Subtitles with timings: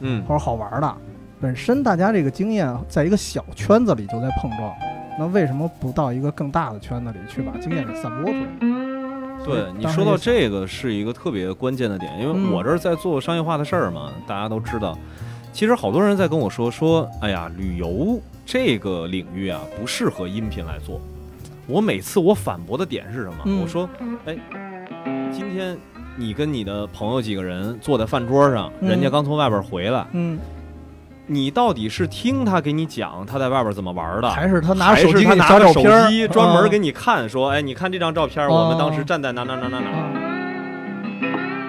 [0.00, 0.94] 嗯或者好玩的，
[1.40, 4.72] 本身大家这个经验在一个小圈子里就在碰撞，
[5.18, 8.78] 那为什么不到一个更大的圈子里去把经验给散播出来？
[9.44, 14.98] 对你说到这个是一个特别关键的点，因为嗯我这儿在做商业化的事儿嘛，大家都知道。
[15.52, 21.00] 其实好多人在跟我说说，哎呀，旅游这个领域啊不适合音频来做。
[21.66, 23.36] 我每次我反驳的点是什么？
[23.44, 23.88] 嗯我说，
[24.26, 24.36] 哎，
[25.32, 25.76] 今天
[26.18, 28.88] 你跟你的朋友几个人坐在饭桌上，嗯。
[28.88, 30.36] 人家刚从外边回来，嗯，
[31.26, 39.88] 你到底是听他给你讲他在外边怎么玩的，还是他拿手机给你他拿着手找照片专门给你你看，说，哎，你看这张照片，我们当时站在哪哪哪哪哪，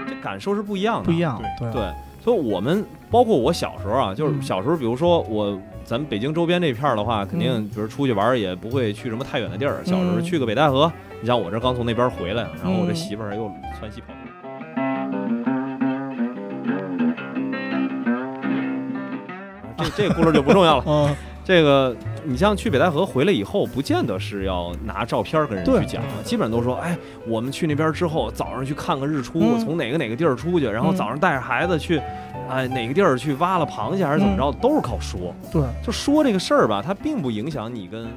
[0.07, 1.19] 这感受是不一样的，不一。
[1.19, 1.81] 样，对对，
[2.23, 4.41] 所以我们包括我小时候啊，就是嗯。
[4.41, 7.69] 小时候，比如说我咱们北京周边这片儿的话，肯定嗯。
[7.69, 9.81] 比如出去玩也不会去什么太远的地儿。
[9.85, 10.23] 小时候嗯。
[10.23, 12.95] 去个北戴河，你像我这刚从那边回来，然后我这嗯。
[12.95, 14.07] 媳妇儿又窜西跑
[19.83, 20.83] 这这个故事就不重要了。
[20.87, 29.59] 嗯，这个你像去北戴河回来以后，不见得是要拿照片跟人去讲，基本上都说，哎，我们去那边之后，早上去看个日出，嗯。
[29.59, 32.01] 从哪个哪个地儿出去，然后嗯早上带着孩子去，
[32.49, 35.33] 哎，哪个地儿去挖了螃蟹还是怎么着，都是靠说。
[35.51, 38.07] 对，就说这个事儿吧，它并不影响你跟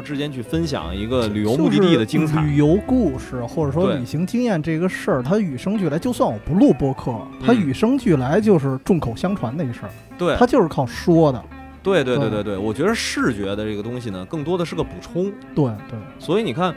[0.00, 2.48] 之间去分享一个旅游目的地的精彩就是。
[2.48, 5.98] 旅游故事或者说旅行经验这个事儿，它与生俱来。
[5.98, 7.12] 就算我不录播客，
[7.44, 11.42] 它嗯与生俱来就是众口相传的一事儿，对它就是靠说的。
[11.82, 15.32] 对对对对对对，我觉得视觉的这个东西呢，更多的是个补充。
[15.54, 16.74] 对对，所以你看，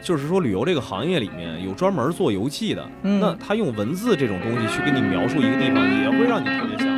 [0.00, 6.97] 就是说旅游这个行业里面有专门做游记的，嗯那他用文字这种东西去给你描述一个地方，也会让你特别想